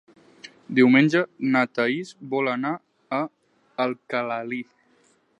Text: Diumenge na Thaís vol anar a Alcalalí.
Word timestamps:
Diumenge 0.77 1.19
na 1.55 1.59
Thaís 1.79 2.13
vol 2.31 2.49
anar 2.53 2.71
a 3.17 3.19
Alcalalí. 3.85 4.63